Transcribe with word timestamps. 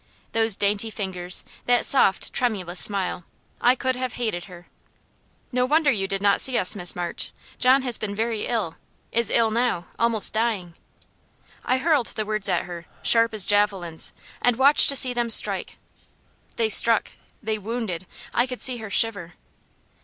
Those 0.31 0.57
dainty 0.57 0.89
fingers 0.89 1.43
that 1.67 1.85
soft, 1.85 2.33
tremulous 2.33 2.79
smile 2.79 3.23
I 3.61 3.75
could 3.75 3.95
have 3.95 4.13
hated 4.13 4.45
her! 4.45 4.65
"No 5.51 5.63
wonder 5.63 5.91
you 5.91 6.07
did 6.07 6.23
not 6.23 6.41
see 6.41 6.57
us, 6.57 6.75
Miss 6.75 6.95
March; 6.95 7.31
John 7.59 7.83
has 7.83 7.99
been 7.99 8.15
very 8.15 8.47
ill, 8.47 8.77
is 9.11 9.29
ill 9.29 9.51
now 9.51 9.85
almost 9.99 10.33
dying." 10.33 10.73
I 11.63 11.77
hurled 11.77 12.07
the 12.07 12.25
words 12.25 12.49
at 12.49 12.63
her, 12.65 12.87
sharp 13.03 13.31
as 13.35 13.45
javelins, 13.45 14.11
and 14.41 14.55
watched 14.55 14.89
to 14.89 14.95
see 14.95 15.13
them 15.13 15.29
strike. 15.29 15.77
They 16.55 16.67
struck 16.69 17.11
they 17.43 17.59
wounded; 17.59 18.07
I 18.33 18.47
could 18.47 18.63
see 18.63 18.77
her 18.77 18.89
shiver. 18.89 19.35